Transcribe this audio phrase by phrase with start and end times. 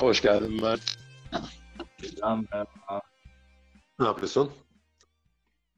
[0.00, 0.80] Hoş geldin Mert.
[2.00, 3.02] Selam, merhaba.
[3.98, 4.50] Ne yapıyorsun?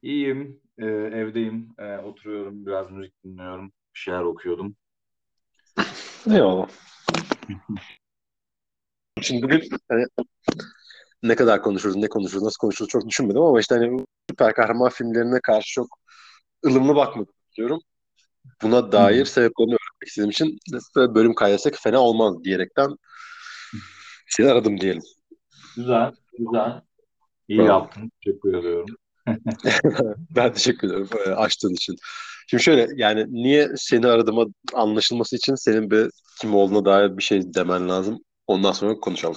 [0.02, 4.76] İyiyim, e, evdeyim, E, oturuyorum, biraz müzik dinliyorum, bir şeyler okuyordum.
[6.30, 6.68] Eyvallah.
[9.20, 10.06] Şimdi bugün hani
[11.22, 15.40] ne kadar konuşuruz, ne konuşuruz, nasıl konuşuruz çok düşünmedim ama işte hani süper kahraman filmlerine
[15.40, 15.88] karşı çok
[16.66, 17.80] ılımlı bakmadım diyorum.
[18.62, 20.58] Buna dair sebeplerini öğrenmek istediğim için
[20.96, 22.96] böyle bölüm kaydetsek fena olmaz diyerekten
[24.38, 25.02] şeyler aradım diyelim.
[25.76, 26.80] Güzel, güzel.
[27.48, 27.66] İyi Tamam.
[27.66, 28.86] yaptın, teşekkür ediyorum.
[30.36, 31.96] Ben teşekkür ederim e, açtığın için.
[32.46, 36.10] Şimdi şöyle yani niye seni aradığıma anlaşılması için senin bir
[36.40, 38.18] kim olduğuna dair bir şey demen lazım.
[38.46, 39.36] Ondan sonra konuşalım.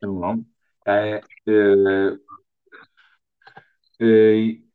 [0.00, 0.44] Tamam.
[0.86, 1.52] Yani e,
[4.06, 4.08] e,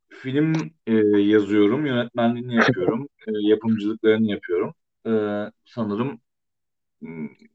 [0.09, 0.53] film
[0.87, 4.73] e, yazıyorum, yönetmenliğini yapıyorum, e, yapımcılıklarını yapıyorum.
[5.07, 5.11] E,
[5.65, 6.21] sanırım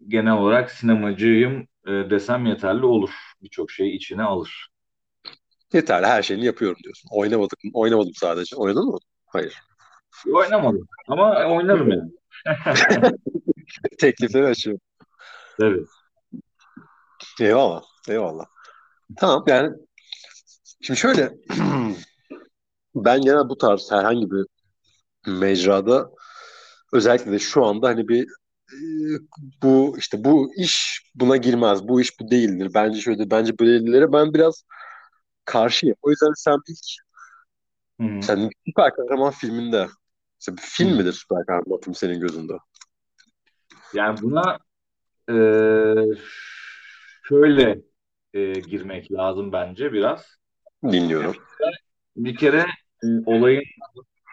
[0.09, 3.11] genel olarak sinemacıyım e, desem yeterli olur.
[3.43, 4.69] Birçok şeyi içine alır.
[5.73, 7.09] Yeterli her şeyini yapıyorum diyorsun.
[7.13, 7.71] Oynamadık mı?
[7.75, 8.57] Oynamadım sadece.
[8.57, 8.99] Oynadın mı?
[9.27, 9.55] Hayır.
[10.33, 12.11] Oynamadım ama oynarım yani.
[13.99, 14.81] Teklifleri açıyorum.
[15.61, 15.85] Tabii.
[17.41, 17.83] Eyvallah.
[18.09, 18.45] Eyvallah.
[19.17, 19.77] Tamam yani
[20.83, 21.33] şimdi şöyle
[22.95, 24.47] ben genel bu tarz herhangi bir
[25.27, 26.11] mecrada
[26.93, 28.29] özellikle de şu anda hani bir
[29.63, 31.89] bu işte bu iş buna girmez.
[31.89, 32.71] Bu iş bu değildir.
[32.75, 34.65] Bence şöyle bence böylelere ben biraz
[35.45, 35.97] karşıyım.
[36.03, 37.05] O yüzden sen ilk
[38.01, 38.23] hı.
[38.23, 39.87] sen süper kahraman filminde
[40.41, 42.53] işte bir film midir süper kahraman film senin gözünde?
[43.95, 44.59] Yani buna
[45.31, 45.37] e,
[47.29, 47.81] şöyle
[48.35, 50.27] e, girmek lazım bence biraz.
[50.85, 51.37] Dinliyorum.
[52.17, 52.67] Bir kere
[53.05, 53.65] e, olayın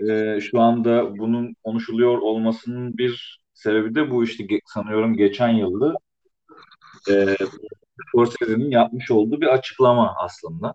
[0.09, 5.95] e, şu anda bunun konuşuluyor olmasının bir sebebi de bu işte sanıyorum geçen yıldı
[7.09, 7.35] e,
[8.07, 10.73] Scorsese'nin yapmış olduğu bir açıklama aslında.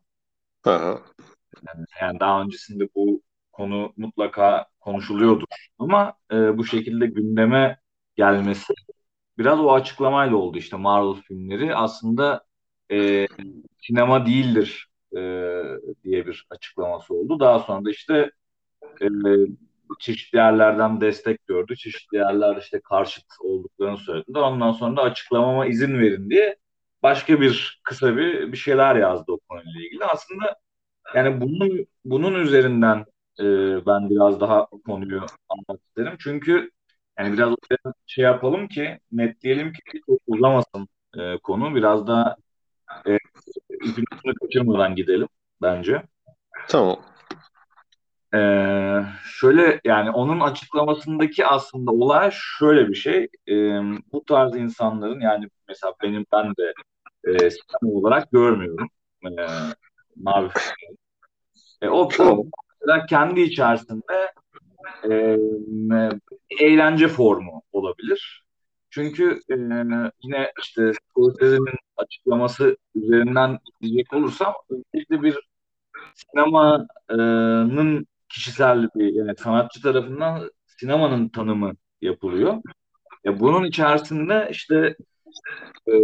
[0.64, 0.98] Aha.
[2.00, 5.46] Yani daha öncesinde bu konu mutlaka konuşuluyordur
[5.78, 7.80] ama e, bu şekilde gündeme
[8.16, 8.74] gelmesi
[9.38, 12.44] biraz o açıklamayla oldu işte Marvel filmleri aslında
[12.90, 13.26] e,
[13.82, 15.20] sinema değildir e,
[16.04, 17.40] diye bir açıklaması oldu.
[17.40, 18.30] Daha sonra da işte
[19.02, 19.06] e,
[20.00, 21.76] çeşitli yerlerden destek gördü.
[21.76, 24.40] Çeşitli yerler işte karşıt olduklarını söylediler.
[24.40, 26.56] Ondan sonra da açıklamama izin verin diye
[27.02, 30.04] başka bir kısa bir bir şeyler yazdı o konuyla ilgili.
[30.04, 30.56] Aslında
[31.14, 33.04] yani bunun bunun üzerinden
[33.40, 33.44] e,
[33.86, 36.16] ben biraz daha konuyu anlatmak isterim.
[36.18, 36.70] Çünkü
[37.18, 37.54] yani biraz
[38.06, 41.74] şey yapalım ki netleyelim ki çok uzamasın e, konu.
[41.74, 42.36] Biraz daha
[43.06, 43.18] e,
[44.40, 45.28] kaçırmadan gidelim
[45.62, 46.02] bence.
[46.68, 46.96] Tamam.
[48.34, 48.38] E,
[49.24, 53.28] şöyle yani onun açıklamasındaki aslında olay şöyle bir şey.
[53.48, 53.54] E,
[54.12, 56.74] bu tarz insanların yani mesela benim ben de
[57.24, 58.88] e, sistem olarak görmüyorum.
[59.24, 59.30] E,
[60.16, 60.48] Mavi.
[61.82, 62.44] E, o, o
[63.08, 64.32] kendi içerisinde
[65.10, 65.36] e,
[66.60, 68.44] eğlence formu olabilir.
[68.90, 69.54] Çünkü e,
[70.22, 75.38] yine işte Scorsese'nin açıklaması üzerinden diyecek olursam öncelikle bir
[76.14, 82.62] sinemanın kişisel bir yani sanatçı tarafından sinemanın tanımı yapılıyor.
[83.24, 84.96] Ya bunun içerisinde işte
[85.88, 85.94] e,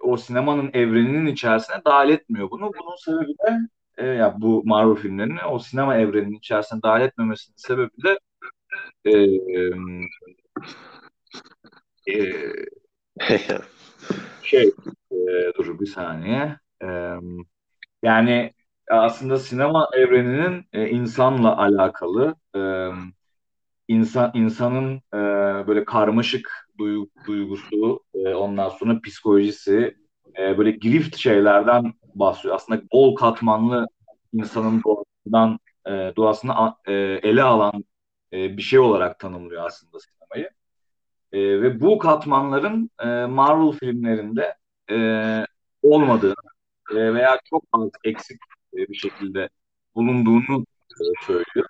[0.00, 2.62] o sinemanın evreninin içerisine dahil etmiyor bunu.
[2.62, 3.58] Bunun sebebi de
[3.96, 8.18] e, ya bu Marvel filmlerini o sinema evreninin içerisine dahil etmemesinin sebebi de
[9.04, 9.12] e,
[12.06, 12.22] e,
[14.42, 14.72] şey
[15.10, 15.16] e,
[15.58, 16.88] dur bir saniye E,
[18.02, 18.54] yani
[18.90, 22.60] aslında sinema evreninin e, insanla alakalı e,
[23.88, 25.18] insan insanın e,
[25.66, 29.96] böyle karmaşık duy- duygusu e, ondan sonra psikolojisi
[30.38, 32.54] e, böyle girift şeylerden bahsediyor.
[32.54, 33.86] Aslında bol katmanlı
[34.32, 36.52] insanın doğasından e, doğasını
[36.86, 36.92] e,
[37.22, 37.84] ele alan
[38.32, 40.50] e, bir şey olarak tanımlıyor aslında sinemayı.
[41.32, 44.54] E, ve bu katmanların e, Marvel filmlerinde
[44.90, 44.96] e,
[45.82, 46.34] olmadığını
[46.92, 48.38] e, veya çok az eksik
[48.76, 49.48] e, bir şekilde
[49.94, 51.66] bulunduğunu e, söylüyor.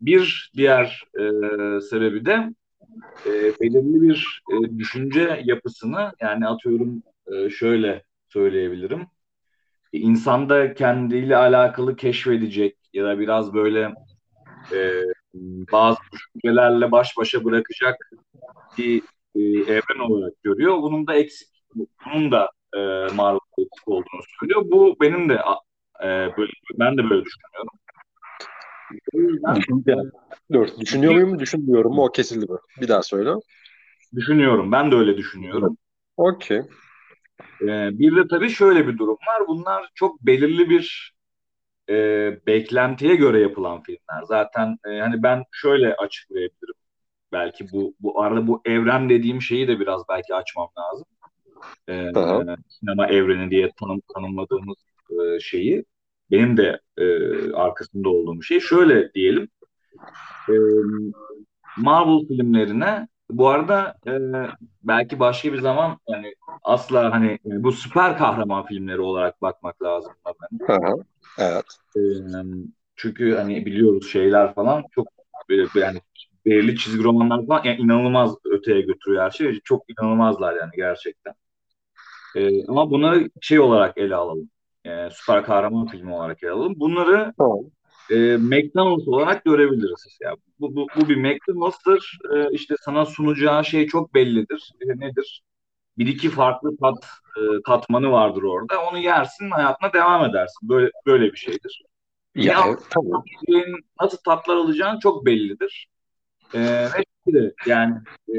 [0.00, 1.22] Bir diğer e,
[1.80, 2.54] sebebi de
[3.26, 7.02] e, belirli bir e, düşünce yapısını yani atıyorum
[7.32, 9.06] e, şöyle söyleyebilirim.
[9.92, 13.94] E, İnsanda kendiyle alakalı keşfedecek ya da biraz böyle
[14.72, 15.02] e,
[15.72, 18.10] bazı düşüncelerle baş başa bırakacak
[18.78, 19.02] bir
[19.34, 19.40] e,
[19.72, 20.82] evren olarak görüyor.
[20.82, 22.78] Bunun da eksik, bunun da e,
[23.14, 24.62] Marvel'da eksik olduğunu söylüyor.
[24.64, 25.40] Bu benim de
[26.02, 26.06] e,
[26.36, 27.78] böyle ben de böyle düşünüyorum.
[30.52, 32.04] Dur, düşünüyor muyum, düşünmüyorum mu?
[32.04, 32.58] O kesildi mi?
[32.80, 33.34] Bir daha söyle.
[34.14, 34.72] düşünüyorum.
[34.72, 35.76] Ben de öyle düşünüyorum.
[36.16, 36.62] Okey.
[37.62, 39.48] Ee, bir de tabii şöyle bir durum var.
[39.48, 41.14] Bunlar çok belirli bir
[41.88, 41.94] e,
[42.46, 44.22] beklentiye göre yapılan filmler.
[44.24, 46.74] Zaten e, hani ben şöyle açıklayabilirim.
[47.32, 51.06] Belki bu bu arada bu evren dediğim şeyi de biraz belki açmam lazım.
[51.88, 52.12] Ee,
[52.68, 54.76] sinema evreni diye tanım, tanımladığımız
[55.10, 55.84] e, şeyi
[56.32, 57.04] benim de e,
[57.52, 58.60] arkasında olduğum şey.
[58.60, 59.48] Şöyle diyelim.
[60.48, 60.54] E,
[61.78, 64.12] Marvel filmlerine bu arada e,
[64.82, 70.12] belki başka bir zaman yani asla hani bu süper kahraman filmleri olarak bakmak lazım.
[70.66, 71.04] Hı hı.
[71.38, 71.64] Evet.
[71.96, 72.00] E,
[72.96, 75.08] çünkü hani biliyoruz şeyler falan çok
[75.74, 76.00] yani
[76.46, 79.60] belirli çizgi romanlar falan yani inanılmaz öteye götürüyor her şey.
[79.64, 81.34] Çok inanılmazlar yani gerçekten.
[82.36, 84.50] E, ama bunları şey olarak ele alalım.
[84.86, 86.74] E, süper kahraman filmi olarak ele alalım.
[86.76, 87.58] Bunları tamam.
[88.10, 90.18] e, McDonald's olarak görebiliriz.
[90.20, 92.18] Yani bu, bu, bu bir McDonald's'tır.
[92.34, 94.72] E, işte sana sunacağı şey çok bellidir.
[94.80, 95.42] E, nedir?
[95.98, 97.04] Bir iki farklı tat
[97.36, 98.82] e, katmanı vardır orada.
[98.90, 100.68] Onu yersin, hayatına devam edersin.
[100.68, 101.82] Böyle böyle bir şeydir.
[102.34, 103.24] Ya, ya tamam.
[104.00, 105.88] Nasıl tatlar alacağın çok bellidir.
[106.54, 106.58] E,
[107.28, 107.94] ve de yani
[108.28, 108.38] e,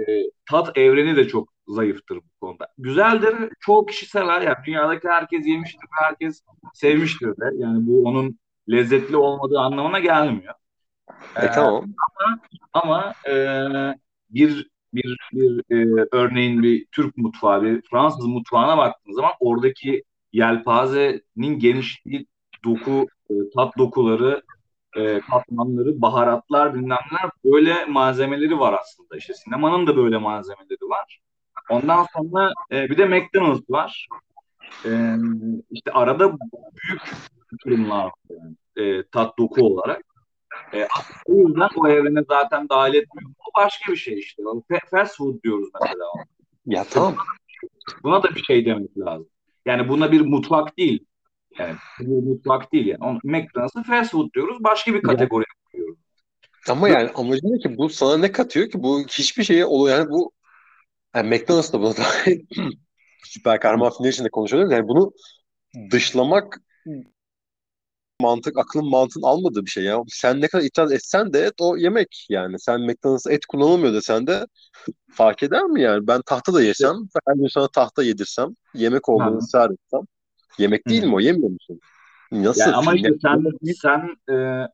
[0.50, 2.68] tat evreni de çok zayıftır bu konuda.
[2.78, 3.36] Güzeldir.
[3.60, 4.42] Çoğu kişi sever.
[4.42, 5.90] Yani dünyadaki herkes yemiştir.
[5.92, 6.42] Herkes
[6.74, 7.46] sevmiştir de.
[7.58, 8.40] Yani bu onun
[8.70, 10.54] lezzetli olmadığı anlamına gelmiyor.
[11.36, 11.84] E, ee, tamam.
[11.84, 12.40] Ama,
[12.74, 13.36] ama e,
[14.30, 21.60] bir bir bir e, örneğin bir Türk mutfağı, bir Fransız mutfağına baktığın zaman oradaki yelpazenin
[21.60, 22.28] genişliği,
[22.66, 24.42] doku, e, tat dokuları,
[24.96, 29.18] e, katmanları, baharatlar, bilmemler böyle malzemeleri var aslında.
[29.18, 31.20] İşte sinemanın da böyle malzemeleri var.
[31.70, 34.08] Ondan sonra e, bir de McDonald's var.
[34.86, 35.16] E,
[35.72, 37.02] işte arada büyük
[37.66, 38.12] durumlar.
[38.30, 40.02] Yani, e, tat doku olarak.
[40.74, 40.88] E,
[41.26, 43.32] o yüzden o evrene zaten dahil etmiyor.
[43.40, 44.44] O başka bir şey işte.
[44.92, 46.06] Fast food diyoruz mesela.
[46.66, 47.16] Ya tamam.
[48.04, 49.30] Buna da bir şey demek lazım.
[49.66, 51.06] Yani buna bir mutfak değil.
[51.60, 53.20] Yani bu mutfak değil yani.
[53.24, 54.64] McDonald's'ı fast food diyoruz.
[54.64, 56.00] Başka bir kategoriye koyuyoruz.
[56.70, 60.10] Ama yani amacı ne ki bu sana ne katıyor ki bu hiçbir şeye oluyor yani
[60.10, 60.32] bu
[61.16, 62.46] yani McDonald's da buna dahil
[63.24, 64.72] süper kahraman filmleri için de konuşuyoruz.
[64.72, 65.12] Yani bunu
[65.92, 66.62] dışlamak
[68.22, 70.00] mantık, aklın mantığın almadığı bir şey ya.
[70.08, 72.60] Sen ne kadar itiraz etsen de et o yemek yani.
[72.60, 74.48] Sen McDonald's'a et kullanılmıyor desen de
[75.12, 76.08] fark eder mi yani?
[76.08, 76.96] Ben tahta da yesem,
[77.28, 80.02] her gün sana tahta yedirsem, yemek olduğunu ısrar etsem.
[80.60, 81.08] Yemek değil Hı.
[81.08, 81.20] mi o?
[81.20, 81.80] Yemiyor musun?
[82.32, 82.62] Nasıl?
[82.62, 83.44] Yani ama işte sen,
[83.82, 84.68] sen e,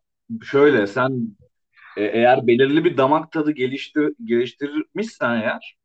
[0.44, 1.38] şöyle sen
[1.98, 5.80] e, eğer belirli bir damak tadı geliştir geliştirmişsen eğer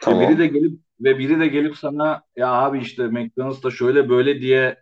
[0.00, 0.20] Tamam.
[0.20, 4.40] Ve biri de gelip ve biri de gelip sana ya abi işte McDonald's'ta şöyle böyle
[4.40, 4.76] diye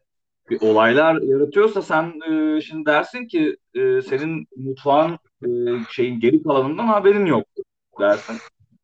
[0.50, 5.49] bir olaylar yaratıyorsa sen e, şimdi dersin ki e, senin mutfağın e,
[5.91, 7.47] şeyin geri kalanından haberin yok
[8.00, 8.37] dersin.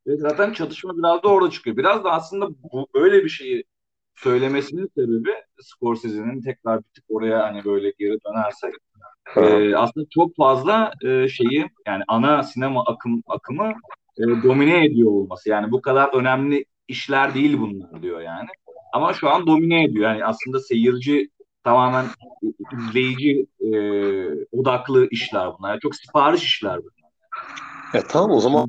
[0.07, 1.77] Ve zaten çatışma biraz da orada çıkıyor.
[1.77, 3.65] Biraz da aslında bu böyle bir şeyi
[4.15, 5.31] söylemesinin sebebi
[5.61, 8.75] Scorsese'nin tekrar bir tık oraya hani böyle geri dönersek
[9.37, 13.73] e, aslında çok fazla e, şeyi yani ana sinema akım akımı
[14.19, 15.49] e, domine ediyor olması.
[15.49, 18.49] Yani bu kadar önemli işler değil bunlar diyor yani.
[18.93, 20.11] Ama şu an domine ediyor.
[20.11, 21.31] Yani aslında seyirci
[21.65, 22.05] tamamen
[22.73, 23.69] izleyici e,
[24.53, 25.71] odaklı işler bunlar.
[25.71, 27.11] Yani çok sipariş işler bunlar.
[27.95, 28.69] E tamam o zaman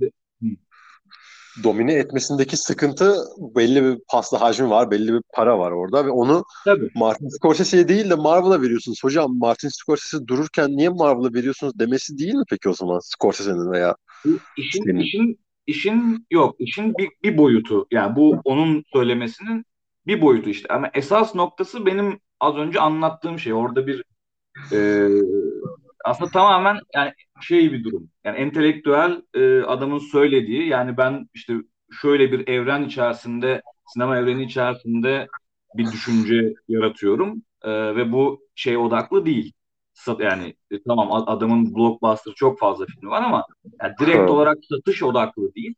[1.64, 3.16] domine etmesindeki sıkıntı
[3.56, 6.90] belli bir pasta hacmi var, belli bir para var orada ve onu Tabii.
[6.96, 9.04] Martin Scorsese'ye değil de Marvel'a veriyorsunuz.
[9.04, 13.96] Hocam Martin Scorsese dururken niye Marvel'a veriyorsunuz demesi değil mi peki o zaman Scorsese'nin veya
[14.58, 15.00] işin, senin?
[15.00, 17.88] işin işin yok, işin bir, bir boyutu.
[17.92, 19.66] Yani bu onun söylemesinin
[20.08, 20.74] bir boyutu işte.
[20.74, 23.54] Ama esas noktası benim az önce anlattığım şey.
[23.54, 24.04] Orada bir
[24.72, 25.10] e,
[26.06, 28.10] aslında tamamen yani şey bir durum.
[28.24, 31.54] Yani entelektüel e, adamın söylediği yani ben işte
[32.02, 33.62] şöyle bir evren içerisinde
[33.94, 35.28] sinema evreni içerisinde
[35.76, 39.54] bir düşünce yaratıyorum e, ve bu şey odaklı değil.
[40.20, 43.46] Yani e, tamam adamın blockbuster çok fazla filmi var ama
[43.82, 44.30] yani direkt evet.
[44.30, 45.76] olarak satış odaklı değil.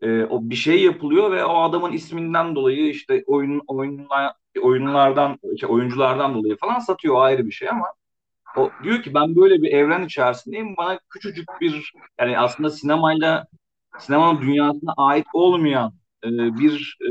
[0.00, 4.32] E, o bir şey yapılıyor ve o adamın isminden dolayı işte oyun oyunlar
[4.62, 7.86] oyunlardan işte oyunculardan dolayı falan satıyor ayrı bir şey ama
[8.56, 10.76] o diyor ki ben böyle bir evren içerisindeyim.
[10.76, 13.46] Bana küçücük bir yani aslında sinemayla
[13.98, 15.92] sinemanın dünyasına ait olmayan
[16.24, 17.10] e, bir e,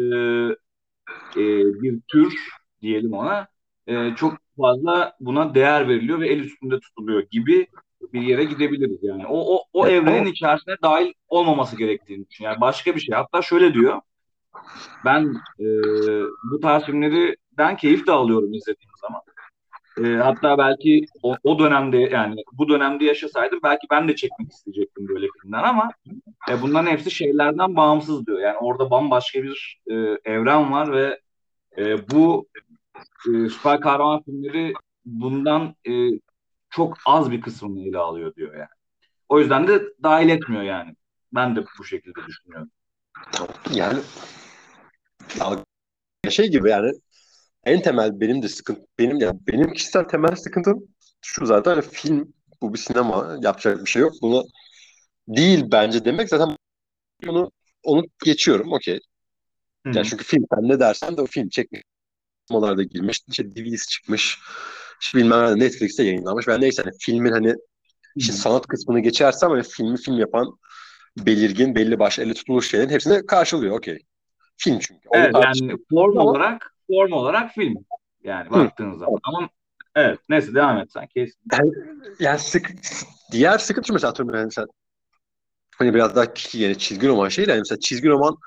[1.36, 1.44] e,
[1.82, 2.34] bir tür
[2.82, 3.48] diyelim ona
[3.88, 7.68] e, çok fazla buna değer veriliyor ve el üstünde tutuluyor gibi
[8.14, 9.28] bir yere gidebiliriz yani.
[9.28, 12.54] O o, o evrenin içerisine dahil olmaması gerektiğini düşünüyor.
[12.54, 13.16] Yani başka bir şey.
[13.16, 14.02] Hatta şöyle diyor.
[15.06, 15.66] Ben e,
[16.52, 19.22] bu tarz filmlerden keyif de alıyorum izlediğim zaman.
[20.04, 25.08] E, hatta belki o, o dönemde yani bu dönemde yaşasaydım belki ben de çekmek isteyecektim
[25.08, 25.90] böyle filmler ama
[26.50, 28.40] e, bunların hepsi şeylerden bağımsız diyor.
[28.40, 29.94] Yani orada bambaşka bir e,
[30.26, 31.20] evren var ve
[31.78, 32.48] e, bu
[33.28, 34.74] e, süper kahraman filmleri
[35.06, 35.92] bundan e,
[36.70, 38.76] çok az bir kısmını ele alıyor diyor yani.
[39.30, 40.96] O yüzden de dahil etmiyor yani.
[41.34, 42.70] Ben de bu şekilde düşünüyorum.
[43.74, 44.00] Yani
[46.30, 46.92] şey gibi yani
[47.66, 50.88] en temel benim de sıkıntı benim yani benim kişisel temel sıkıntım
[51.22, 54.14] şu zaten hani film bu bir sinema yapacak bir şey yok.
[54.22, 54.46] Bunu
[55.28, 56.58] değil bence demek zaten
[57.28, 57.52] onu
[57.84, 59.00] onu geçiyorum okey.
[59.86, 61.82] Yani çünkü film sen ne dersen de o film çekmiş.
[62.48, 63.22] Sinemalarda girmiş.
[63.28, 64.40] İşte DVD'si çıkmış.
[65.02, 66.48] İşte bilmem ne Netflix'te yayınlanmış.
[66.48, 67.56] Ben neyse hani filmin hani
[68.16, 70.58] işte sanat kısmını geçersem hani filmi film yapan
[71.18, 73.98] belirgin belli başlı elle tutulur şeylerin hepsini karşılıyor okey.
[74.58, 75.10] Film çünkü.
[75.14, 77.76] evet yani form olarak form olarak film.
[78.24, 78.98] Yani baktığın Hı.
[78.98, 79.20] zaman.
[79.24, 79.50] Ama
[79.96, 81.40] evet neyse devam et sen kesin.
[81.52, 81.72] Yani,
[82.20, 82.72] yani sık,
[83.32, 84.66] diğer sıkıntı mesela atıyorum yani sen
[85.78, 88.38] hani biraz daha yeni çizgi roman şey yani mesela çizgi roman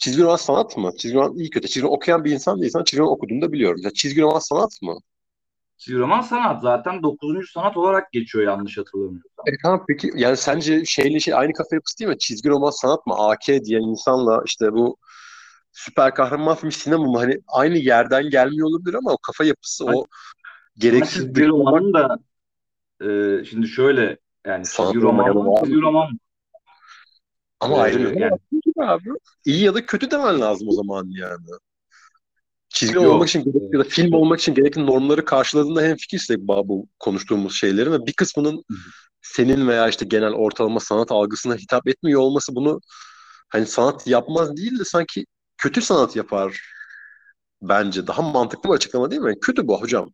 [0.00, 0.92] çizgi roman sanat mı?
[0.98, 1.68] Çizgi roman iyi kötü.
[1.68, 3.76] Çizgi roman okuyan bir insan değilsen çizgi roman okuduğunu da biliyorum.
[3.78, 4.98] Mesela çizgi roman sanat mı?
[5.76, 7.50] Çizgi roman sanat zaten 9.
[7.52, 9.44] sanat olarak geçiyor yanlış hatırlamıyorsam.
[9.46, 12.18] E tamam peki yani sence şeyle şey aynı kafa yapısı değil mi?
[12.18, 13.14] Çizgi roman sanat mı?
[13.18, 14.96] AK diyen insanla işte bu
[15.72, 17.18] süper kahraman film sinema mı?
[17.18, 20.06] Hani aynı yerden gelmiyor olabilir ama o kafa yapısı o
[20.78, 22.18] gereksiz çizgi romanın da
[23.00, 25.54] e, şimdi şöyle yani çizgi roman mı?
[25.64, 26.18] Çizgi roman mı?
[27.60, 28.38] Ama ee, ayrı yani.
[28.80, 29.08] abi.
[29.44, 31.46] İyi ya da kötü demen lazım o zaman yani.
[32.68, 33.06] Çizgi Yok.
[33.06, 37.54] olmak için gerekli ya da film olmak için gerekli normları karşıladığında hem fikirsek bu konuştuğumuz
[37.54, 38.64] şeylerin ve bir kısmının
[39.22, 42.80] senin veya işte genel ortalama sanat algısına hitap etmiyor olması bunu
[43.48, 45.24] hani sanat yapmaz değil de sanki
[45.62, 46.60] kötü sanat yapar
[47.62, 48.06] bence.
[48.06, 49.40] Daha mantıklı bir açıklama değil mi?
[49.40, 50.10] kötü bu hocam.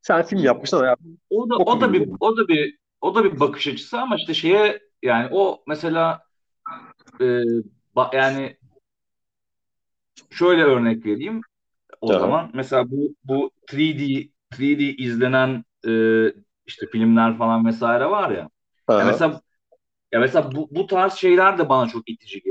[0.00, 0.96] Sen film yapmışsın ya.
[1.30, 4.34] O da o da bir o da bir o da bir bakış açısı ama işte
[4.34, 6.22] şeye yani o mesela
[7.20, 7.42] e,
[7.96, 8.56] ba, yani
[10.30, 11.40] şöyle örnek vereyim
[12.00, 12.22] o tamam.
[12.22, 12.50] zaman.
[12.54, 15.92] Mesela bu bu 3D 3D izlenen e,
[16.66, 18.48] işte filmler falan vesaire var ya.
[18.90, 19.40] ya mesela
[20.12, 22.42] ya mesela bu, bu tarz şeyler de bana çok itici.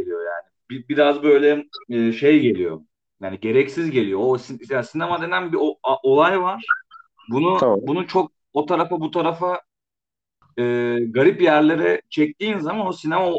[0.69, 2.81] Bir, biraz böyle e, şey geliyor.
[3.21, 4.19] Yani gereksiz geliyor.
[4.24, 4.38] O
[4.69, 6.65] yani sinema denen bir o, a, olay var.
[7.29, 7.79] Bunu tamam.
[7.83, 9.62] bunu çok o tarafa bu tarafa
[10.57, 10.63] e,
[11.09, 13.31] garip yerlere çektiğin zaman o sinema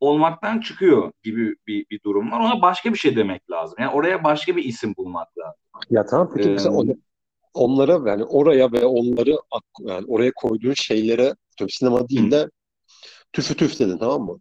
[0.00, 2.40] olmaktan çıkıyor gibi bir, bir durum var.
[2.40, 3.76] Ona başka bir şey demek lazım.
[3.78, 5.60] Yani oraya başka bir isim bulmak lazım.
[5.90, 6.94] Ya tamam peki ee, mesela
[7.54, 9.36] onlara yani oraya ve onları
[9.80, 12.50] yani oraya koyduğun şeylere tabii sinema değil de
[13.32, 14.40] tüfü tüf dedin tamam mı?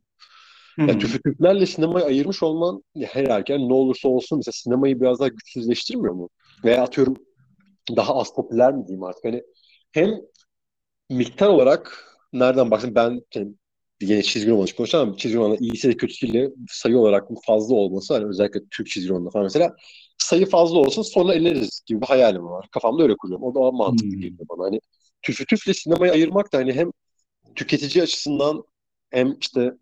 [0.77, 5.27] Yani tüfü tüflerle sinemayı ayırmış olman her erken ne olursa olsun mesela sinemayı biraz daha
[5.27, 6.29] güçsüzleştirmiyor mu?
[6.63, 7.15] Veya atıyorum
[7.95, 9.25] daha az popüler mi diyeyim artık?
[9.25, 9.43] Hani
[9.91, 10.13] hem
[11.09, 12.03] miktar olarak
[12.33, 13.53] nereden baksın ben yani
[14.01, 18.13] yine çizgi roman için konuşacağım ama çizgi romanın iyisi de kötüsüyle sayı olarak fazla olması
[18.13, 19.75] hani özellikle Türk çizgi romanında falan mesela
[20.17, 22.67] sayı fazla olsun sonra eleriz gibi bir hayalim var.
[22.71, 23.43] Kafamda öyle kuruyorum.
[23.43, 24.21] O da mantıklı hmm.
[24.21, 24.65] geliyor bana.
[24.65, 24.79] Hani
[25.21, 26.91] tüfü tüfle sinemayı ayırmak da hani hem
[27.55, 28.63] tüketici açısından
[29.11, 29.73] hem işte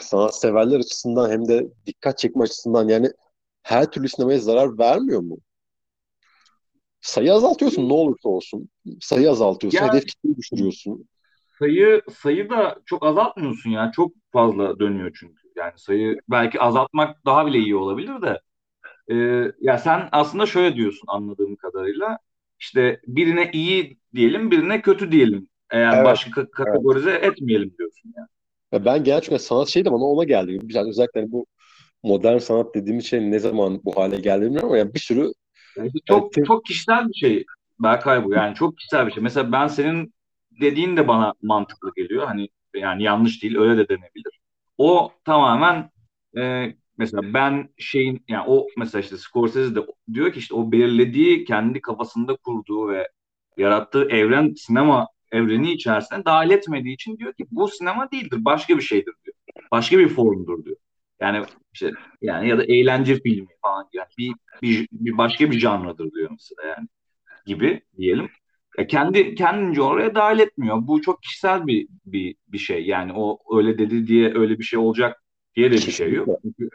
[0.00, 3.10] sanat severler açısından hem de dikkat çekme açısından yani
[3.62, 5.38] her türlü sinemaya zarar vermiyor mu?
[7.00, 8.68] Sayı azaltıyorsun ne olursa olsun.
[9.00, 9.78] Sayı azaltıyorsun.
[9.78, 11.08] Yani, hedef kitleyi düşürüyorsun
[11.58, 13.92] sayı sayı da çok azaltmıyorsun ya.
[13.96, 15.42] Çok fazla dönüyor çünkü.
[15.56, 18.40] Yani sayı belki azaltmak daha bile iyi olabilir de.
[19.08, 19.16] E,
[19.60, 22.18] ya sen aslında şöyle diyorsun anladığım kadarıyla.
[22.60, 25.48] İşte birine iyi diyelim, birine kötü diyelim.
[25.70, 26.04] Eğer evet.
[26.04, 27.24] başka kategorize evet.
[27.24, 28.28] etmeyelim diyorsun yani.
[28.72, 30.58] Ya ben gerçekten sanat şeydim ama ona geldi.
[30.68, 31.46] Yani özellikle hani bu
[32.02, 35.32] modern sanat dediğimiz şey ne zaman bu hale geldi bilmiyorum ama yani bir sürü
[35.76, 37.44] yani çok yani, çok kişisel bir şey
[37.80, 38.32] Berkay bu.
[38.32, 39.22] Yani çok kişisel bir şey.
[39.22, 40.14] Mesela ben senin
[40.60, 42.26] dediğin de bana mantıklı geliyor.
[42.26, 44.40] Hani yani yanlış değil öyle de denebilir.
[44.78, 45.90] O tamamen
[46.36, 49.80] e, mesela ben şeyin yani o mesela işte Scorsese de
[50.12, 53.08] diyor ki işte o belirlediği kendi kafasında kurduğu ve
[53.56, 58.82] yarattığı evren sinema evreni içerisinde dahil etmediği için diyor ki bu sinema değildir başka bir
[58.82, 59.36] şeydir diyor.
[59.72, 60.76] Başka bir formdur diyor.
[61.20, 61.92] Yani işte
[62.22, 64.32] yani ya da eğlence filmi falan yani bir,
[64.62, 66.88] bir, bir başka bir janradır diyor mesela yani
[67.46, 68.30] gibi diyelim.
[68.78, 70.76] Ya kendi kendince oraya dahil etmiyor.
[70.80, 72.86] Bu çok kişisel bir bir bir şey.
[72.86, 75.22] Yani o öyle dedi diye öyle bir şey olacak
[75.56, 76.28] diye de bir şey yok.
[76.42, 76.70] Çünkü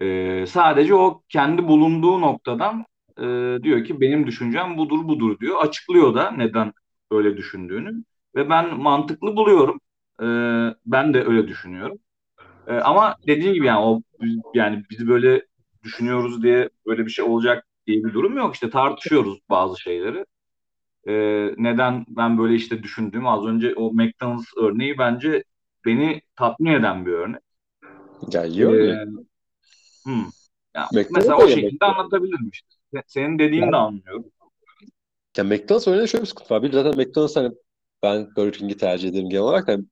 [0.00, 2.84] e, sadece o kendi bulunduğu noktadan
[3.18, 3.22] e,
[3.62, 5.58] diyor ki benim düşüncem budur budur diyor.
[5.60, 6.72] Açıklıyor da neden
[7.10, 9.80] öyle düşündüğünü ve ben mantıklı buluyorum.
[10.22, 10.26] E,
[10.86, 11.98] ben de öyle düşünüyorum.
[12.66, 14.02] E, ama dediğim gibi yani o
[14.54, 15.46] yani bizi böyle
[15.82, 18.54] düşünüyoruz diye böyle bir şey olacak diye bir durum yok.
[18.54, 20.26] İşte tartışıyoruz bazı şeyleri.
[21.08, 21.14] e,
[21.56, 25.44] neden ben böyle işte düşündüğüm az önce o McDonald's örneği bence
[25.84, 27.42] beni tatmin eden bir örnek.
[28.32, 28.96] Ya örnek.
[28.96, 29.06] Ee,
[30.04, 30.26] hmm.
[30.74, 32.68] Ya mesela o şekilde anlatabilirim işte.
[33.06, 34.24] Senin dediğini yani, de anlıyorum.
[35.36, 36.62] Ya McDonald's örneğinde şöyle bir sıkıntı var.
[36.62, 37.54] Bir zaten McDonald's hani
[38.02, 39.68] ben Burger King'i tercih ederim genel olarak.
[39.68, 39.84] Yani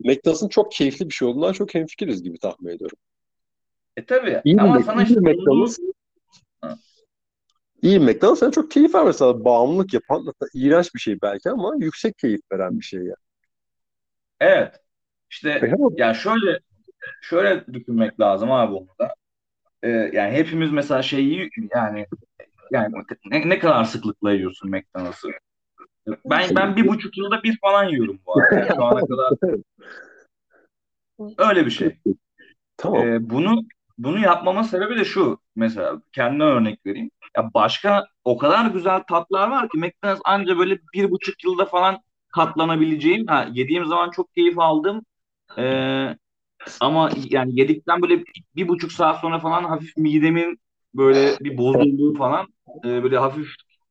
[0.00, 2.98] McDonald's'ın çok keyifli bir şey olduğundan çok hemfikiriz gibi tahmin ediyorum.
[3.96, 4.40] E tabii.
[4.44, 5.78] İyi Ama sana işte McDonald's
[7.82, 12.18] İyi McDonald's sana çok keyif ver mesela bağımlılık yapan iğrenç bir şey belki ama yüksek
[12.18, 13.14] keyif veren bir şey ya.
[14.40, 14.80] Evet.
[15.30, 16.60] İşte e, yani şöyle
[17.22, 19.14] şöyle düşünmek lazım abi onu da.
[19.82, 22.06] Ee, yani hepimiz mesela şeyi yani
[22.70, 22.94] yani
[23.30, 25.28] ne, ne kadar sıklıkla yiyorsun McDonald's'ı?
[26.24, 28.74] Ben ben bir buçuk yılda bir falan yiyorum bu arada.
[28.74, 29.32] Şu ana kadar
[31.50, 31.98] öyle bir şey.
[32.76, 33.08] Tamam.
[33.08, 33.62] Ee, bunu
[33.98, 35.38] bunu yapmama sebebi de şu.
[35.56, 37.10] Mesela kendime örnek vereyim.
[37.36, 41.98] Ya başka o kadar güzel tatlar var ki McDonald's anca böyle bir buçuk yılda falan
[42.28, 43.26] katlanabileceğim.
[43.26, 45.04] Ha, yediğim zaman çok keyif aldım.
[45.58, 46.16] Ee,
[46.80, 48.24] ama yani yedikten böyle
[48.56, 50.60] bir buçuk saat sonra falan hafif midemin
[50.94, 52.46] böyle bir bozulduğu falan
[52.84, 53.48] e, böyle hafif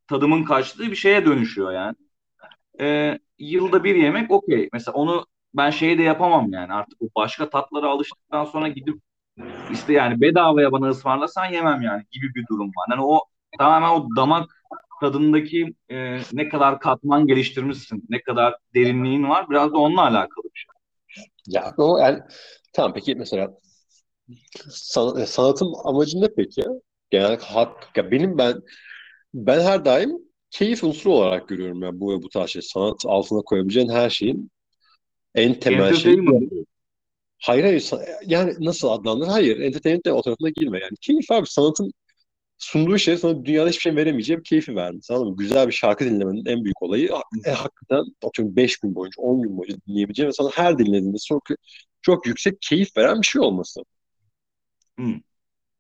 [0.08, 1.96] tadımın kaçtığı bir şeye dönüşüyor yani.
[2.82, 4.70] Ee, yılda bir yemek okey.
[4.74, 9.02] Mesela onu ben şeyi de yapamam yani artık o başka tatlara alıştıktan sonra gidip
[9.72, 12.88] işte yani bedavaya bana ısmarlasan yemem yani gibi bir durum var.
[12.92, 13.22] Yani o
[13.60, 14.50] tamamen o damak
[15.02, 20.60] tadındaki e, ne kadar katman geliştirmişsin, ne kadar derinliğin var biraz da onunla alakalı bir
[20.60, 20.68] şey.
[21.48, 22.20] Ya o yani
[22.74, 23.54] tamam peki mesela
[24.70, 26.64] san, e, sanatın amacı ne peki?
[27.10, 28.62] Genel hak ya benim ben
[29.34, 30.12] ben her daim
[30.52, 32.62] keyif unsuru olarak görüyorum ya bu ve bu tarz şey.
[32.62, 34.52] Sanat altına koyabileceğin her şeyin
[35.36, 36.20] en temel şeyi.
[37.40, 37.90] Hayır hayır
[38.26, 39.30] yani nasıl adlandırır?
[39.30, 40.98] Hayır entertainment de o tarafına girme yani.
[41.02, 41.92] Keyif abi sanatın
[42.58, 45.00] sunduğu şey sana dünyada hiçbir şey veremeyeceğim keyfi verdi.
[45.10, 45.36] Anladın mı?
[45.38, 47.10] Güzel bir şarkı dinlemenin en büyük olayı
[47.46, 51.44] e, hakikaten atıyorum 5 gün boyunca 10 gün boyunca dinleyebileceğim ve sana her dinlediğinde çok,
[52.02, 53.82] çok yüksek keyif veren bir şey olması.
[54.98, 55.20] Hmm.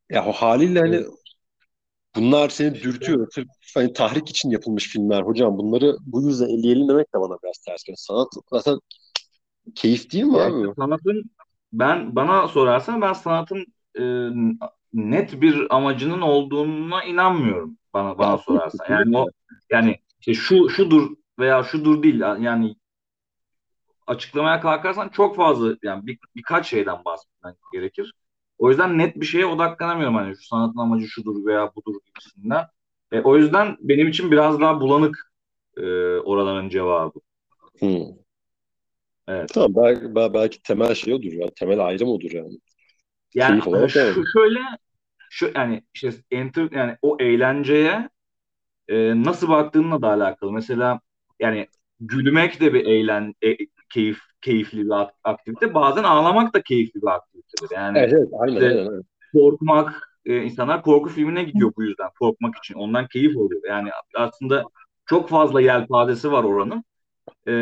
[0.10, 1.06] Ya o haliyle hani
[2.16, 3.28] bunlar seni dürtüyor.
[3.32, 5.22] Sırf hani tahrik için yapılmış filmler.
[5.22, 7.98] Hocam bunları bu yüzden eleyelim demek de bana biraz ters geliyor.
[7.98, 8.80] Sanat zaten
[9.76, 10.74] keyif değil mi ya abi?
[10.76, 11.24] Sanatın
[11.74, 13.66] ben bana sorarsan ben sanatın
[14.00, 14.04] e,
[14.94, 18.86] net bir amacının olduğuna inanmıyorum bana bana sorarsan.
[18.90, 19.28] Yani o
[19.70, 22.76] yani işte şu şudur veya şudur değil yani
[24.08, 28.14] açıklamaya kalkarsan çok fazla yani bir, birkaç şeyden bahsetmen gerekir.
[28.58, 32.66] O yüzden net bir şeye odaklanamıyorum hani şu sanatın amacı şudur veya budur gibisinden.
[33.12, 35.32] E, o yüzden benim için biraz daha bulanık
[35.78, 35.84] e,
[36.18, 37.20] oraların cevabı.
[37.80, 38.06] Hmm.
[39.28, 39.50] Evet.
[39.54, 41.48] Tamam belki, belki temel şey odur ya.
[41.56, 42.60] Temel ayrım odur yani.
[43.34, 44.60] Yani şu, şöyle
[45.30, 48.10] şu yani işte enter yani o eğlenceye
[48.88, 50.52] e, nasıl baktığınla da alakalı.
[50.52, 51.00] Mesela
[51.40, 51.68] yani
[52.00, 53.58] gülmek de bir eğlen e,
[53.90, 55.74] keyif keyifli bir aktivite.
[55.74, 57.76] Bazen ağlamak da keyifli bir aktivitedir.
[57.76, 59.04] Yani evet, evet aynen, işte, aynen, aynen.
[59.34, 62.76] korkmak e, insanlar korku filmine gidiyor bu yüzden korkmak için.
[62.76, 63.62] Ondan keyif alıyor.
[63.68, 64.64] Yani aslında
[65.06, 66.84] çok fazla yelpazesi var oranın.
[67.48, 67.54] E,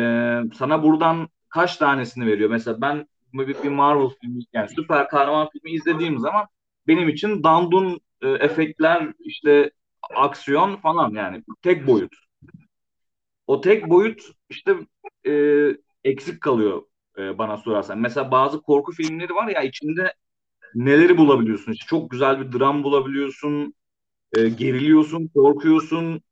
[0.54, 2.50] sana buradan kaç tanesini veriyor?
[2.50, 6.46] Mesela ben bir Marvel filmi yani süper kahraman filmi izlediğim zaman
[6.86, 9.70] benim için dandun e, efektler işte
[10.14, 12.14] aksiyon falan yani tek boyut.
[13.46, 14.76] O tek boyut işte
[15.26, 15.32] e,
[16.06, 16.82] eksik kalıyor
[17.18, 17.98] e, bana sorarsan.
[17.98, 20.14] Mesela bazı korku filmleri var ya içinde
[20.74, 21.72] neleri bulabiliyorsun?
[21.72, 23.74] İşte çok güzel bir dram bulabiliyorsun,
[24.36, 26.22] e, geriliyorsun, korkuyorsun,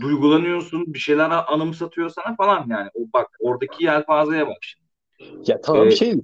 [0.00, 2.90] duygulanıyorsun, bir şeyler anımsatıyor sana falan yani.
[2.94, 4.86] O bak oradaki yelpazeye bak şimdi.
[5.46, 6.14] Ya tamam ee, şey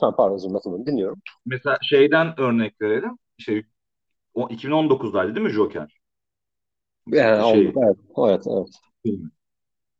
[0.00, 1.22] Tamam pardon lafını dinliyorum.
[1.46, 3.18] Mesela şeyden örnek verelim.
[3.38, 3.64] İşte
[4.34, 5.98] o 2019'daydı değil mi Joker?
[7.06, 7.96] Yani şey, oldu, evet.
[8.16, 8.68] Evet, evet.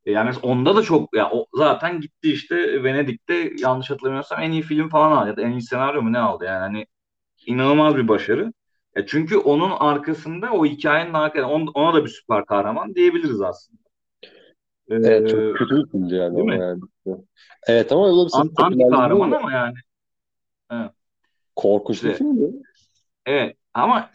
[0.09, 4.63] E, yani onda da çok ya o zaten gitti işte Venedik'te yanlış hatırlamıyorsam en iyi
[4.63, 6.87] film falan aldı ya da en iyi senaryo mu ne aldı yani hani
[7.47, 8.53] inanılmaz bir başarı.
[8.97, 13.83] Ya çünkü onun arkasında o hikayenin arkasında ona, da bir süper kahraman diyebiliriz aslında.
[14.91, 16.37] Ee, evet çok kötü bir film yani.
[16.37, 16.59] Değil mi?
[16.59, 16.81] Yani.
[17.67, 19.75] Evet ama öyle bir An, anti kahraman ama yani.
[20.71, 20.91] Evet.
[21.57, 22.63] Korkunç işte, bir film
[23.27, 24.11] Evet ama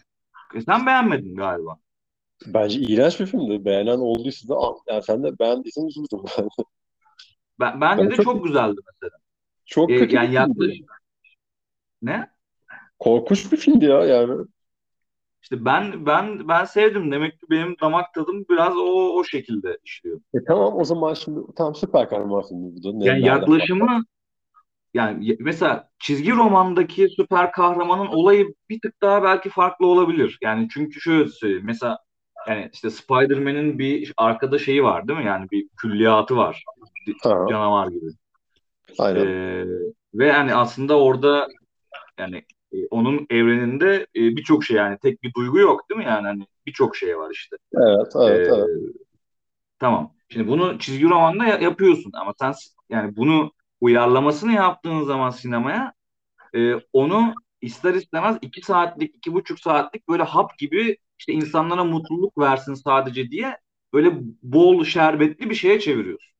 [0.66, 1.78] sen beğenmedin galiba.
[2.46, 3.64] Bence iğrenç bir filmdi.
[3.64, 6.20] Beğenen olduysa da yani sen de beğendiysen üzüldüm.
[7.60, 9.18] ben, bence ben de çok, çok güzeldi mesela.
[9.64, 10.70] Çok ee, kötü yani yaklaş...
[12.02, 12.30] Ne?
[12.98, 14.46] Korkunç bir filmdi ya yani.
[15.42, 17.12] İşte ben ben ben sevdim.
[17.12, 20.20] Demek ki benim damak tadım biraz o o şekilde işliyor.
[20.34, 22.92] E tamam o zaman şimdi tam süper kahraman filmi bu da.
[22.92, 24.04] Ne, yani yaklaşımı
[24.94, 30.38] yani mesela çizgi romandaki süper kahramanın olayı bir tık daha belki farklı olabilir.
[30.42, 31.66] Yani çünkü şöyle söyleyeyim.
[31.66, 31.98] Mesela
[32.48, 35.26] yani işte Spider-Man'in bir arkada şeyi var değil mi?
[35.26, 36.64] Yani bir külliyatı var.
[37.22, 37.46] Ha.
[37.50, 38.06] Canavar gibi.
[38.98, 39.26] Aynen.
[39.26, 39.64] Ee,
[40.14, 41.48] ve yani aslında orada
[42.18, 46.04] yani e, onun evreninde e, birçok şey yani tek bir duygu yok değil mi?
[46.04, 47.56] Yani hani birçok şey var işte.
[47.74, 48.94] Evet, evet, Ee, evet.
[49.78, 50.12] Tamam.
[50.28, 52.54] Şimdi bunu çizgi romanda ya- yapıyorsun ama sen
[52.88, 55.92] yani bunu uyarlamasını yaptığın zaman sinemaya
[56.56, 62.38] e, onu ister istemez iki saatlik, iki buçuk saatlik böyle hap gibi işte insanlara mutluluk
[62.38, 63.58] versin sadece diye
[63.92, 66.34] böyle bol şerbetli bir şeye çeviriyorsun.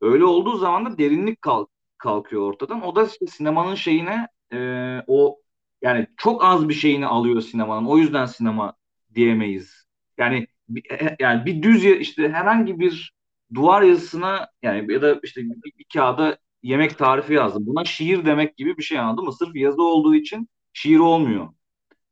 [0.00, 2.82] Öyle olduğu zaman da derinlik kalk kalkıyor ortadan.
[2.82, 4.58] O da işte sinemanın şeyine e,
[5.06, 5.38] o
[5.82, 7.86] yani çok az bir şeyini alıyor sinemanın.
[7.86, 8.74] O yüzden sinema
[9.14, 9.86] diyemeyiz.
[10.18, 13.14] Yani bir, e, yani bir düz işte herhangi bir
[13.54, 17.66] duvar yazısına yani ya da işte bir, bir kağıda yemek tarifi yazdım.
[17.66, 19.32] Buna şiir demek gibi bir şey anladın mı?
[19.32, 21.48] Sırf yazı olduğu için şiir olmuyor.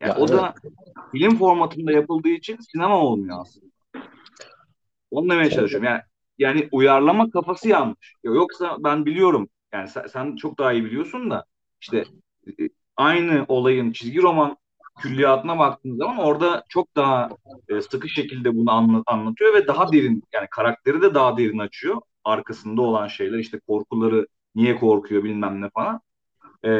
[0.01, 0.33] Yani Ya o evet.
[0.33, 0.55] da
[1.13, 3.67] film formatında yapıldığı için sinema olmuyor aslında.
[5.11, 5.87] Onu demeye çalışıyorum.
[5.89, 6.01] Yani
[6.39, 8.15] yani uyarlama kafası yanlış.
[8.25, 9.49] Yoksa ben biliyorum.
[9.73, 11.45] Yani sen, sen çok daha iyi biliyorsun da
[11.81, 12.05] işte
[12.61, 14.57] e, aynı olayın çizgi roman
[15.03, 17.29] külliyatına baktığın zaman orada çok daha
[17.69, 22.01] e, sıkı şekilde bunu anla- anlatıyor ve daha derin yani karakteri de daha derin açıyor.
[22.25, 26.01] Arkasında olan şeyler işte korkuları niye korkuyor bilmem ne falan.
[26.65, 26.71] E,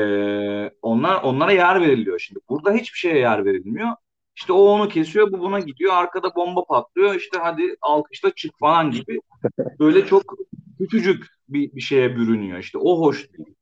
[0.83, 2.41] onlar onlara yer veriliyor şimdi.
[2.49, 3.89] Burada hiçbir şeye yer verilmiyor.
[4.37, 5.93] İşte o onu kesiyor, bu buna gidiyor.
[5.95, 7.15] Arkada bomba patlıyor.
[7.15, 9.21] İşte hadi alkışla çık falan gibi.
[9.79, 10.23] Böyle çok
[10.79, 12.59] küçücük bir, bir şeye bürünüyor.
[12.59, 13.55] İşte o hoş değil.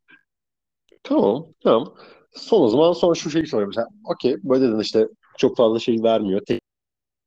[1.02, 1.94] Tamam, tamam.
[2.32, 3.68] Son o zaman son şu şeyi sorayım.
[3.68, 5.08] Mesela, okey, böyle dedin işte
[5.38, 6.40] çok fazla şey vermiyor.
[6.46, 6.60] Tek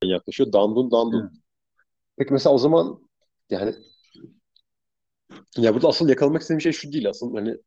[0.03, 0.53] yaklaşıyor.
[0.53, 1.21] Dandun dandun.
[1.23, 1.31] Hı.
[2.17, 2.99] Peki mesela o zaman
[3.49, 3.75] yani
[5.57, 7.57] ya burada asıl yakalamak istediğim şey şu değil asıl hani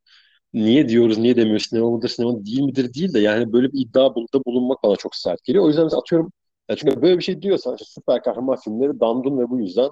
[0.54, 4.14] niye diyoruz niye demiyoruz sinema mıdır sinema değil midir değil de yani böyle bir iddia
[4.14, 5.64] bulunda bulunmak bana çok sert geliyor.
[5.64, 6.32] O yüzden mesela atıyorum
[6.68, 9.90] ya çünkü böyle bir şey diyorsan işte süper kahraman filmleri dandun ve bu yüzden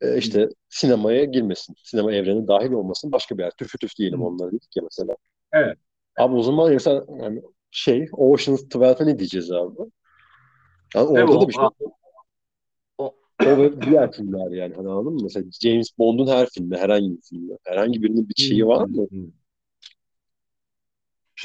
[0.00, 1.74] e, işte sinemaya girmesin.
[1.84, 3.12] Sinema evreni dahil olmasın.
[3.12, 3.52] Başka bir yer.
[3.58, 4.24] Tüfü tüf diyelim Hı.
[4.24, 5.16] onlara dedik ya mesela.
[5.52, 5.78] Evet.
[6.18, 9.76] Abi o zaman mesela yani şey Ocean's 12'e ne diyeceğiz abi?
[10.94, 11.64] Yani orada da o, bir şey
[12.98, 13.14] o,
[13.46, 15.20] o diğer filmler yani hani anladın mı?
[15.22, 19.06] Mesela James Bond'un her filmi, herhangi bir filmi, herhangi birinin bir şeyi var mı?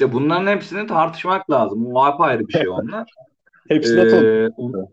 [0.00, 1.86] İşte bunların hepsini tartışmak lazım.
[1.86, 3.10] O apayrı bir şey onlar.
[3.68, 4.26] Hepsine atalım.
[4.26, 4.88] Ee, on-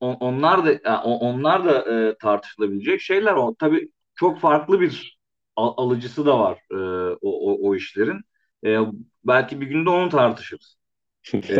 [0.00, 3.32] on- onlar da onlar da e, tartışılabilecek şeyler.
[3.34, 5.18] O tabii çok farklı bir
[5.56, 6.76] al- alıcısı da var e,
[7.22, 8.20] o, o, o işlerin.
[8.66, 8.78] E,
[9.24, 10.76] belki bir günde onu tartışırız.
[11.50, 11.54] E,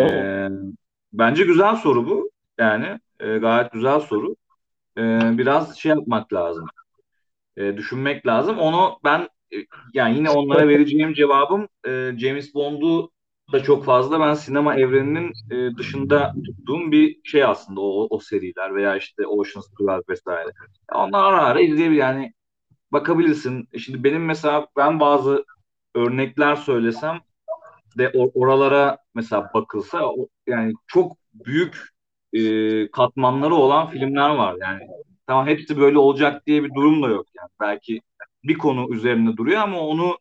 [1.13, 2.31] bence güzel soru bu.
[2.59, 4.37] Yani e, gayet güzel soru.
[4.99, 5.03] E,
[5.39, 6.67] biraz şey yapmak lazım.
[7.57, 8.59] E, düşünmek lazım.
[8.59, 9.29] Onu ben
[9.95, 13.11] yani yine onlara vereceğim cevabım e, James Bond'u
[13.53, 18.75] da çok fazla ben sinema evreninin e, dışında tuttuğum bir şey aslında o, o seriler
[18.75, 20.51] veya işte Ocean's 12 vesaire.
[20.95, 22.33] Onlar ara ara izleyebilir yani
[22.93, 23.69] bakabilirsin.
[23.79, 25.45] Şimdi benim mesela ben bazı
[25.95, 27.21] örnekler söylesem
[27.99, 31.77] de or- oralara mesela bakılsa o- yani çok büyük
[32.33, 34.57] e, katmanları olan filmler var.
[34.61, 34.81] Yani
[35.27, 37.49] tamam hepsi böyle olacak diye bir durum da yok yani.
[37.61, 38.01] Belki
[38.45, 40.19] bir konu üzerinde duruyor ama onu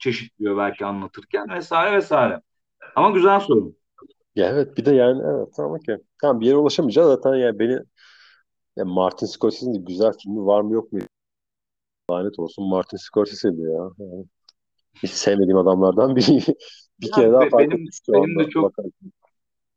[0.00, 2.42] çeşitliyor belki anlatırken vesaire vesaire.
[2.96, 3.74] Ama güzel soru.
[4.36, 5.96] Ya evet bir de yani evet tamam okey.
[6.22, 7.80] Tamam bir yere ulaşamayacağız zaten yani beni
[8.76, 11.00] ya Martin Scorsese'nin de güzel filmi var mı yok mu?
[12.10, 13.90] Lanet olsun Martin Scorsese'di ya.
[13.98, 14.24] Yani
[15.04, 16.42] hiç sevmediğim adamlardan biri.
[17.02, 18.92] bir Ya kere daha be- fark benim şu benim de çok Bakalım.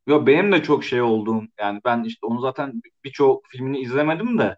[0.08, 4.58] yo benim de çok şey olduğum yani ben işte onu zaten birçok filmini izlemedim de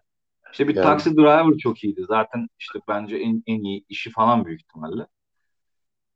[0.52, 2.04] işte bir Yani Taxi Driver çok iyiydi.
[2.08, 5.06] Zaten işte bence en, en iyi işi falan büyük ihtimalle.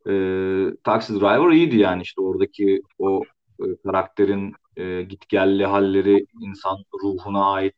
[0.09, 3.23] Ee, Taxi Driver iyiydi yani işte oradaki o
[3.61, 7.75] e, karakterin e, gitgelli halleri, insan ruhuna ait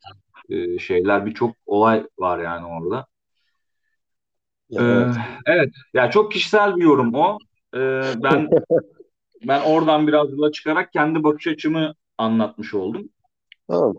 [0.49, 3.07] e, şeyler birçok olay var yani orada.
[4.71, 5.15] Ee, evet.
[5.47, 7.39] evet, ya çok kişisel bir yorum o.
[7.75, 8.49] Ee, ben
[9.49, 13.09] ben oradan biraz yola çıkarak kendi bakış açımı anlatmış oldum.
[13.69, 13.95] Tamam.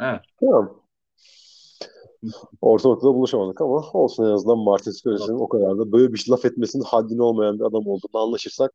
[0.00, 0.20] Evet.
[0.40, 0.81] Tamam.
[2.60, 6.32] Orta noktada buluşamadık ama olsun en azından Martin Scorsese'nin o kadar da böyle bir şey
[6.32, 8.72] laf etmesinin haddini olmayan bir adam olduğunu anlaşırsak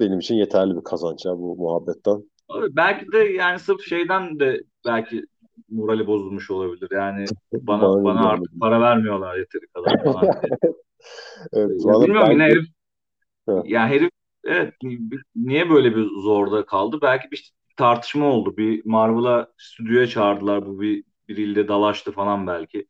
[0.00, 2.24] benim için yeterli bir kazanç ya bu muhabbetten.
[2.48, 5.24] Abi belki de yani sırf şeyden de belki
[5.68, 6.88] morali bozulmuş olabilir.
[6.92, 7.32] Yani
[7.66, 10.30] bana Bana bana artık para vermiyorlar yeteri kadar falan.
[11.52, 12.66] Evet, Ya bilmiyorum yine herif
[13.46, 14.10] Ha, ya herif
[14.44, 15.00] evet ni-
[15.36, 16.98] niye böyle bir zorda kaldı?
[17.02, 18.56] Belki bir tartışma oldu.
[18.56, 20.66] Bir Marvel'a stüdyoya çağırdılar.
[20.66, 22.86] Bu bir biriyle dalaştı falan belki.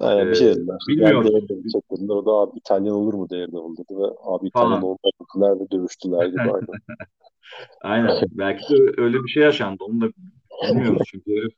[0.00, 0.76] aynen bir şey Ee, dediler.
[0.88, 2.14] Bilmiyorum dediler.
[2.14, 4.82] O da abi İtalyan olur mu Daredevil dedi ve abi İtalyan falan.
[4.82, 4.98] olmadı
[5.34, 6.66] dediler ve dövüştüler gibi aynen.
[7.82, 8.10] Aynen.
[8.30, 9.84] Belki de öyle bir şey yaşandı.
[9.84, 10.06] Onu da
[10.70, 11.52] Bilmiyoruz çünkü herif,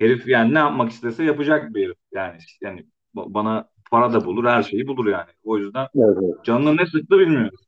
[0.00, 1.96] herif yani ne yapmak istese yapacak bir herif.
[2.12, 5.30] Yani yani bana para da bulur, her şeyi bulur yani.
[5.44, 6.44] O yüzden Evet, evet.
[6.44, 7.60] canını ne sıktı bilmiyoruz.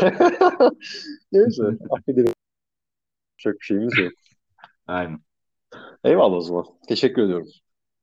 [1.32, 1.62] Neyse.
[1.90, 2.32] Affedelim.
[3.36, 4.12] Çok şeyimiz yok.
[4.86, 5.20] Aynen.
[6.04, 6.64] Eyvallah o zaman.
[6.88, 7.48] Teşekkür ediyorum.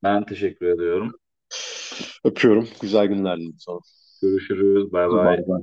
[0.04, 1.12] Ben teşekkür ediyorum.
[2.24, 2.68] Öpüyorum.
[2.82, 3.80] Güzel günler dilerim sana.
[4.22, 4.92] Görüşürüz.
[4.94, 5.20] Bay bay.
[5.24, 5.62] Bay bay.